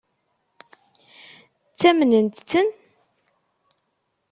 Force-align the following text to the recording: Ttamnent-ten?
Ttamnent-ten? 1.71 2.67